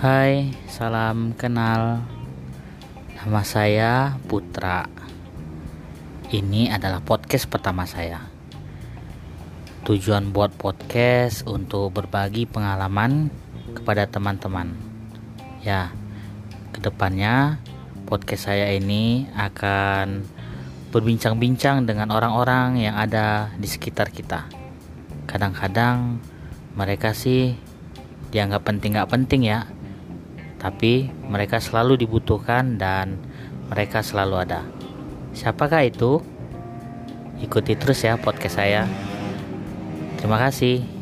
[0.00, 2.00] Hai, salam kenal.
[3.20, 4.88] Nama saya Putra.
[6.32, 8.24] Ini adalah podcast pertama saya.
[9.84, 13.28] Tujuan buat podcast untuk berbagi pengalaman
[13.76, 14.72] kepada teman-teman.
[15.60, 15.92] Ya,
[16.72, 17.60] ke depannya
[18.08, 20.24] podcast saya ini akan
[20.96, 24.48] berbincang-bincang dengan orang-orang yang ada di sekitar kita.
[25.28, 26.24] Kadang-kadang
[26.72, 27.52] mereka sih
[28.32, 29.68] dianggap penting gak penting ya,
[30.60, 33.16] tapi mereka selalu dibutuhkan dan
[33.72, 34.60] mereka selalu ada.
[35.32, 36.20] Siapakah itu?
[37.40, 38.84] Ikuti terus ya podcast saya.
[40.20, 40.99] Terima kasih.